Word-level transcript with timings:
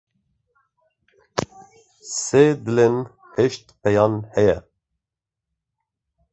Sê 2.21 2.45
dilên 2.63 2.95
heştpêyan 3.35 4.13
heye. 4.33 4.57